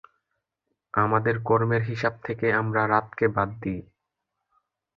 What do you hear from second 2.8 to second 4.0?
রাতকে বাদ দিই।